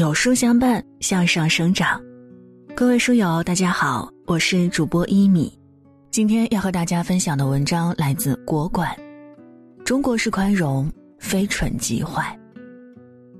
[0.00, 2.00] 有书相伴，向上生长。
[2.74, 5.52] 各位书友，大家好，我是主播一米。
[6.10, 8.96] 今天要和大家分享的文章来自国馆。
[9.84, 12.34] 中国式宽容，非蠢即坏。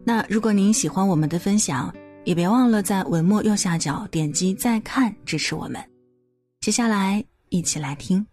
[0.04, 1.90] 那如果您喜欢我们的分享，
[2.26, 5.82] 也别忘了在文末右下角点击再看支持我们。
[6.60, 8.26] 接下来，一起来听。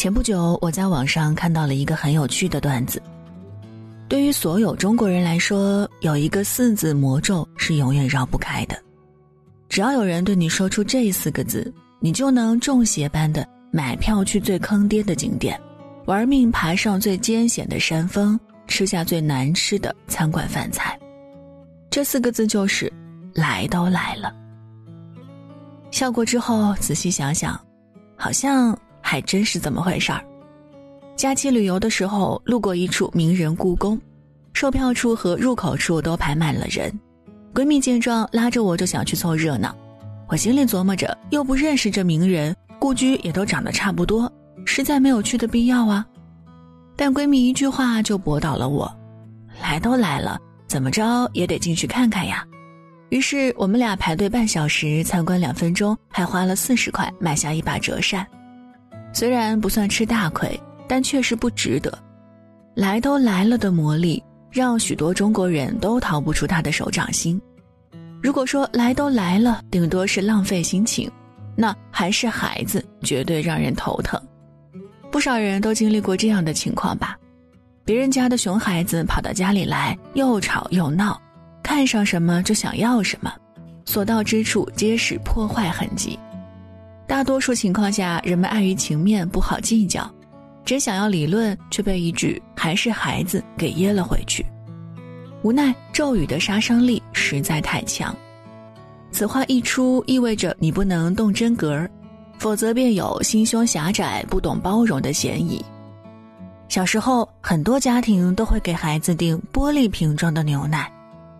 [0.00, 3.02] 前不久，我在网上看到了一个很有趣的段子。
[4.08, 8.74] 对于所有中国人来说，有一个四字魔咒是永远绕不开的。
[9.68, 15.60] 只要有人对你说出这四个字，你就能中邪般的买票去最坑爹的景点，
[16.06, 20.98] 玩命爬上最艰险的山峰，吃下最难吃的餐馆饭菜。
[21.90, 22.90] 这四个字就是
[23.36, 24.34] “来都来了”。
[25.92, 27.60] 笑过之后，仔细想想，
[28.16, 28.74] 好像。
[29.10, 30.24] 还真是这么回事儿。
[31.16, 34.00] 假期旅游的时候，路过一处名人故宫，
[34.52, 36.96] 售票处和入口处都排满了人。
[37.52, 39.74] 闺蜜见状，拉着我就想去凑热闹。
[40.28, 44.32] 我心里琢磨着，又不认识这名人，故居也都长得差不多，
[44.64, 46.06] 实在没有去的必要啊。
[46.94, 48.88] 但闺蜜一句话就驳倒了我
[49.60, 52.46] ：“来都来了，怎么着也得进去看看呀。”
[53.10, 58.24] 于是我们俩排队半小时，参观两分钟，还花了四十块买下一把折扇。
[59.12, 60.58] 虽然不算吃大亏，
[60.88, 61.96] 但确实不值得。
[62.74, 67.40] 来都来了的魔力，让许多中国人都逃不出他的手掌心。
[68.22, 71.10] 如果说来都来了，顶多是浪费心情，
[71.56, 74.20] 那还是孩子绝对让人头疼。
[75.10, 77.18] 不少人都经历过这样的情况吧？
[77.84, 81.20] 别人家的熊孩子跑到家里来，又吵又闹，
[81.62, 83.32] 看上什么就想要什么，
[83.84, 86.16] 所到之处皆是破坏痕迹。
[87.10, 90.08] 大多数情况下，人们碍于情面不好计较，
[90.64, 94.46] 只想要理论，却被一句“还是孩子”给噎了回去。
[95.42, 98.14] 无奈咒语的杀伤力实在太强，
[99.10, 101.90] 此话一出，意味着你不能动真格儿，
[102.38, 105.60] 否则便有心胸狭窄、不懂包容的嫌疑。
[106.68, 110.88] 小时候，很多家庭都会给孩子订玻璃瓶装的牛奶。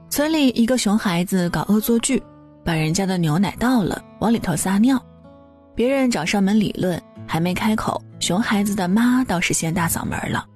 [0.08, 2.20] 村里一个熊孩子搞恶作剧，
[2.64, 5.00] 把人家的牛奶倒了，往里头撒尿。
[5.74, 10.46] 别人找上门理论，还没开口，熊孩子的妈倒是先大嗓门了：“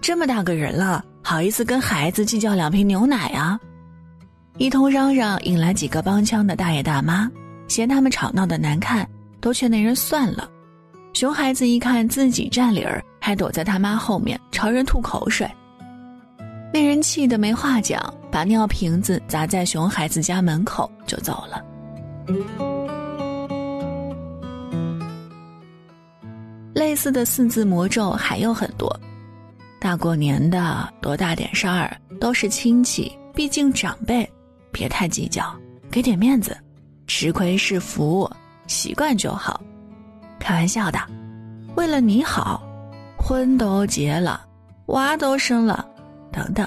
[0.00, 3.58] 这么大个人了，好意思跟孩子计较两瓶牛奶啊？”
[4.58, 7.30] 一通嚷嚷引来几个帮腔的大爷大妈，
[7.68, 9.08] 嫌他们吵闹的难看，
[9.40, 10.48] 都劝那人算了。
[11.12, 15.48] 熊孩子一看自己占理儿，还躲在他妈后面朝人吐口水，
[16.72, 22.73] 那人气得没话讲，把尿瓶子砸在熊孩子家门口就走了。
[26.74, 28.94] 类似的四字魔咒还有很多，
[29.80, 34.28] 大过年的多大点事儿都是亲戚，毕竟长辈，
[34.72, 35.54] 别太计较，
[35.88, 36.56] 给点面子，
[37.06, 38.28] 吃亏是福，
[38.66, 39.60] 习惯就好。
[40.40, 40.98] 开玩笑的，
[41.76, 42.60] 为了你好，
[43.16, 44.44] 婚都结了，
[44.86, 45.86] 娃都生了，
[46.32, 46.66] 等等，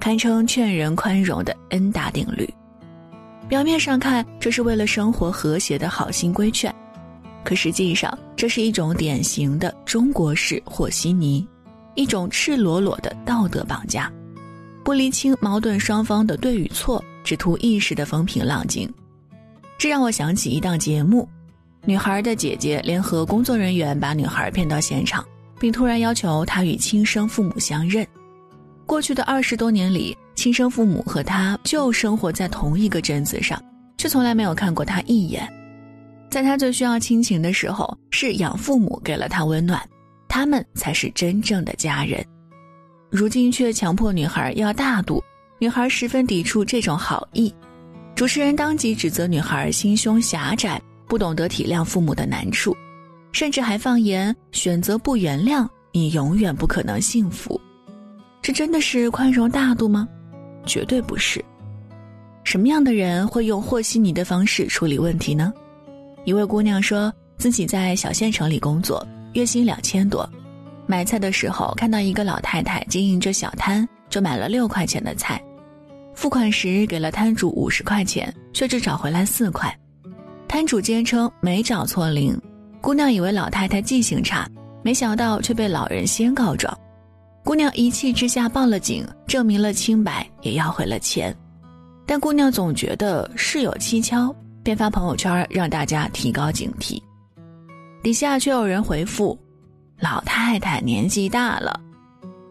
[0.00, 2.48] 堪称劝人宽容的 N 大定律。
[3.48, 6.74] 表面上看，这是为了生活和谐的好心规劝。
[7.46, 11.46] 可实际上，这是一种典型的中国式和稀泥，
[11.94, 14.12] 一种赤裸裸的道德绑架，
[14.84, 18.92] 不厘清矛盾双方的对与错，只图一时的风平浪静。
[19.78, 21.28] 这让我想起一档节目：
[21.84, 25.24] 女孩的姐姐联合工作人员把女孩骗到现场，
[25.60, 28.04] 并突然要求她与亲生父母相认。
[28.86, 33.62] 过去的二十多年里，亲生父母和她就生活在同一个镇子上，
[33.96, 35.48] 却从来没有看过她一眼。
[36.36, 39.80] 在他最需要亲情的时候，是养父母给了他温暖，
[40.28, 42.22] 他们才是真正的家人。
[43.08, 45.24] 如今却强迫女孩要大度，
[45.58, 47.54] 女孩十分抵触这种好意。
[48.14, 52.76] 主持人当即指责女孩心胸狭窄，不懂得体谅父母的难处，
[53.32, 57.58] 甚至还放言：选择不原谅，你永远不可能幸福。
[58.42, 60.06] 这真的是宽容大度吗？
[60.66, 61.42] 绝对不是。
[62.44, 65.50] 什么样的人会用和稀泥的方式处理问题呢？
[66.26, 70.28] 一位姑娘说自己在小县城里工作，月薪两千多，
[70.84, 75.40] 买菜的时候看到一个老太太经营着小摊，就买了六块钱的菜，
[76.16, 79.72] 付款时给了摊主五十块钱，却只找回来四块，
[80.48, 82.36] 摊主坚称没找错零，
[82.80, 84.50] 姑娘以为老太太记性差，
[84.82, 86.76] 没想到却被老人先告状，
[87.44, 91.32] 姑娘一气之下报了警，证明了清白，也要回了钱，
[92.04, 94.34] 但姑娘总觉得事有蹊跷。
[94.66, 97.00] 便发朋友圈让大家提高警惕，
[98.02, 99.38] 底下却有人回复
[100.02, 101.80] ：“老太太年纪大了，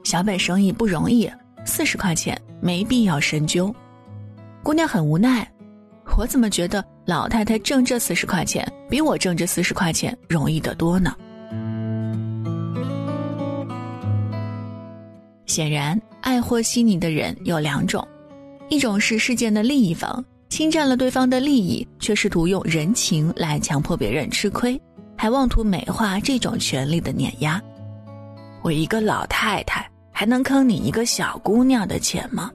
[0.06, 1.30] 小本生意不容易，
[1.66, 3.76] 四十块钱没必要深究。
[4.64, 5.46] 姑娘很无奈，
[6.18, 11.14] 我怎么觉得老太太挣这四十块钱比我挣这四十块钱容易得多呢？
[15.48, 18.08] 显然，爱和稀泥的人有两种，
[18.70, 24.80] 一种是事件的另一方侵占了对方的利益，却试图用人情来强迫别人吃亏。
[25.18, 27.62] 还妄图美化这种权力的碾压，
[28.62, 32.52] 我一个老太太还能坑你一个小姑娘的钱吗？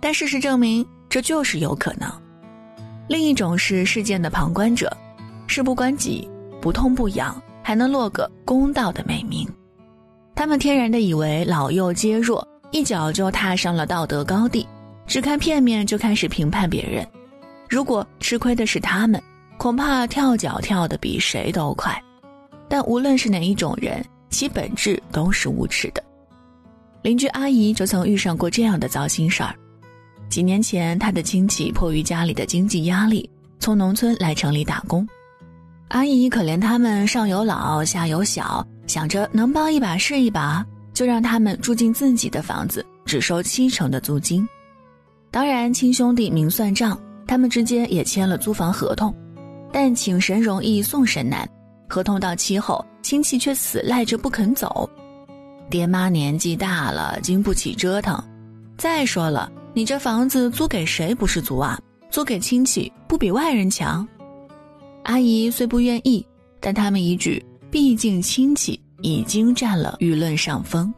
[0.00, 2.10] 但事实证明，这就是有可能。
[3.06, 4.90] 另一种是事件的旁观者，
[5.46, 6.26] 事不关己，
[6.60, 9.46] 不痛不痒，还能落个公道的美名。
[10.34, 14.66] 他们天然的以为老幼皆弱，一脚就踏上了道德高地，
[15.06, 17.06] 只看片面就开始评判别人。
[17.68, 19.22] 如果吃亏的是他们。
[19.58, 22.02] 恐怕跳脚跳得比谁都快，
[22.68, 26.02] 但无论是哪一种人，其本质都是无耻的。
[27.02, 29.54] 邻居阿姨就曾遇上过这样的糟心事儿。
[30.28, 35.06] 几年前，她的亲戚迫于家里的经济压力，从农村来城里打工。
[35.88, 44.44] 阿姨可怜他们上有老下有小，想着能帮一把是一把，就让他们住进自己的房子，只收七成的租金。
[45.32, 46.96] 当然，亲兄弟明算账，
[47.26, 49.12] 他们之间也签了租房合同。
[49.72, 51.48] 但请神容易送神难，
[51.88, 54.88] 合同到期后，亲戚却死赖着不肯走。
[55.70, 58.22] 爹妈年纪大了，经不起折腾。
[58.76, 61.80] 再说了，你这房子租给谁不是租啊？
[62.10, 64.06] 租给亲戚不比外人强？
[65.04, 66.24] 阿姨虽不愿意，
[66.60, 67.42] 但他们一句
[67.72, 70.92] “毕竟亲戚”已经占了舆论上风。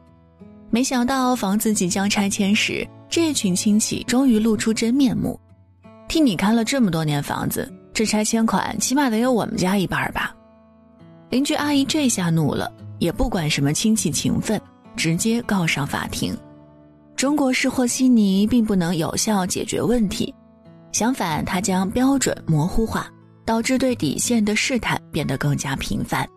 [0.70, 5.38] 没想到房子即将拆迁时，这群亲戚终于露出真面目，
[6.08, 7.72] 替你看了这么多年房子。
[7.92, 10.34] 这拆迁款起码得有我们家一半吧？
[11.30, 14.60] 邻居阿姨这下怒了，也不管什么亲戚情分，
[14.96, 16.36] 直接告上法庭。
[17.14, 20.34] 中国式和稀泥并不能有效解决问题，
[20.90, 23.08] 相反，它将标准模糊化，
[23.44, 26.28] 导致对底线的试探变得更加频繁。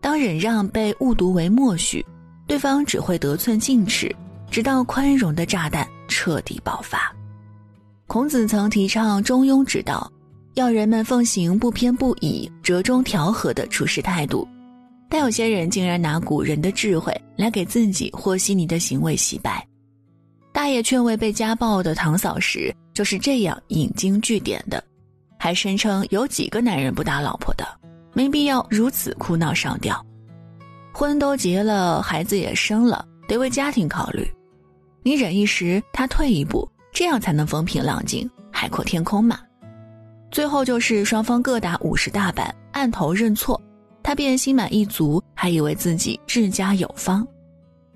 [0.00, 2.04] 当忍让被误读为默许，
[2.46, 4.14] 对方只会得寸进尺，
[4.48, 5.83] 直到宽容的炸弹
[6.14, 7.12] 彻底爆发。
[8.06, 10.08] 孔子曾提倡中庸之道。
[10.54, 14.46] 要人们奉行不偏不倚、折中调和的处事态度，
[15.08, 19.66] 但有些人竟然拿古人的智慧来给自己和稀泥的行为洗白。
[20.52, 24.80] 大爷劝慰被家暴的堂嫂时就是这样引经据典的，
[25.40, 27.66] 还声称有几个男人不打老婆的，
[28.12, 30.00] 没必要如此哭闹上吊。
[30.92, 34.24] 婚都结了，孩子也生了，得为家庭考虑。
[35.06, 39.38] 你忍一时，他退一步，这样才能风平浪静、海阔天空嘛。
[40.30, 43.60] 最后就是双方各打五十大板，按头认错，
[44.02, 47.24] 他便心满意足，还以为自己治家有方。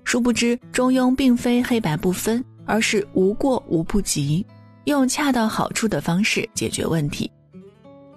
[0.03, 4.45] 殊不知中庸并非黑白不分，而是无过无不及，
[4.83, 7.29] 用恰到好处的方式解决问题。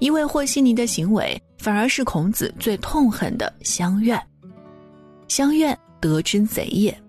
[0.00, 4.20] 一味和稀泥的行为，反而是孔子最痛恨的乡怨。
[5.28, 7.01] 乡怨，得之贼也。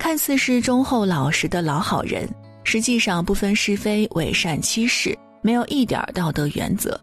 [0.00, 2.26] 看似是忠厚老实的老好人，
[2.64, 5.16] 实际上不分是非，伪善欺世。
[5.42, 6.98] 没有一点道德原则，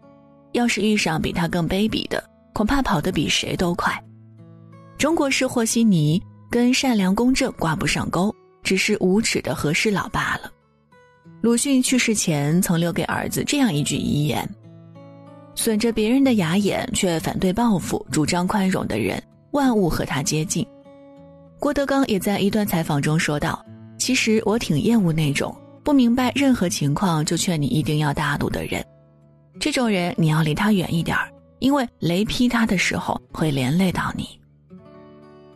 [0.50, 2.22] 要是遇上比他更卑鄙的，
[2.52, 3.96] 恐怕跑得比谁都快。
[4.98, 6.20] 中国式和稀泥
[6.50, 8.34] 跟善良公正挂不上钩，
[8.64, 10.50] 只是无耻的和事佬罢了。
[11.40, 14.48] 鲁迅去世前曾留给儿子这样一句遗言
[15.54, 20.66] ：“损着别人的牙眼却反对报复、主张宽容的人，万物和他接近。”
[21.58, 23.64] 郭德纲也在一段采访中说道
[23.98, 28.84] ：“其实我挺厌恶那种。”不明白任何情况就劝你一定要大度的人，
[29.58, 34.28] 这种人你要离他远一点儿，因为雷劈他的时候会连累到你。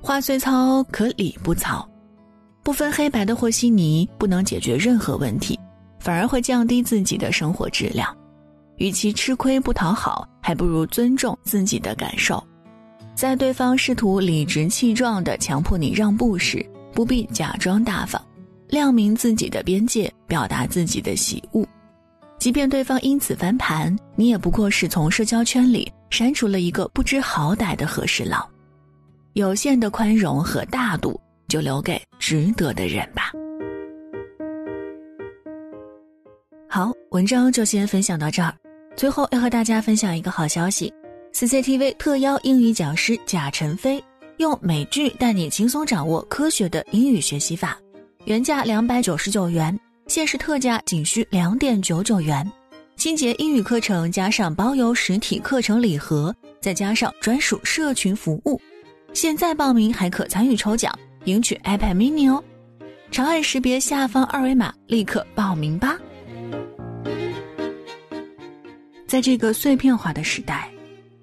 [0.01, 1.87] 话虽糙，可理不糙，
[2.63, 5.59] 不分黑白的和稀泥不能解决任何问题，
[6.01, 8.17] 反而会降低自己的生活质量。
[8.79, 12.43] 与其吃亏不讨好，还不如尊重自己的感受。
[13.15, 18.21] 在对方试图理直气壮地强迫你让步时，不必假装大方。
[18.69, 21.67] 亮明自己的边界，表达自己的喜恶，
[22.39, 28.49] 即便对方因此翻盘，你也不过是从社交圈里删除了一个不知好歹的和事佬。
[29.35, 33.31] 有限的宽容和大度，就留给值得的人吧。
[36.67, 38.55] 好，文章就先分享到这儿。
[38.97, 40.93] 最后要和大家分享一个好消息
[41.33, 44.03] ：CCTV 特邀英语讲师贾晨飞，
[44.37, 47.79] 用美剧带你轻松掌握科学的英语学习法。
[48.25, 52.51] 原价两百九十九元，限时特价仅需两点九九元。
[52.97, 58.61] 七节英语课程加上包邮实体课程礼盒，再加上专属社群服务，
[59.13, 62.41] 现在报名还可参与抽奖，赢取 iPad mini 哦！
[63.11, 65.99] 长按识别下方二维码，立刻报名吧。
[69.07, 70.71] 在这个碎片化的时代，